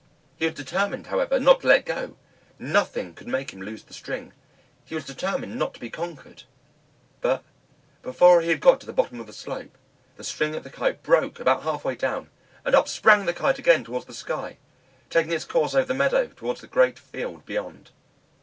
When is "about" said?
11.39-11.61